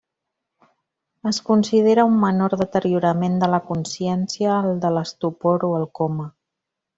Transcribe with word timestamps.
Es 1.31 1.39
considera 1.49 2.05
un 2.11 2.15
menor 2.23 2.55
deteriorament 2.61 3.37
de 3.43 3.51
la 3.55 3.59
consciència 3.67 4.57
al 4.63 4.71
de 4.87 4.93
l'estupor 4.97 5.67
o 5.69 5.71
el 5.83 5.87
coma. 6.01 6.27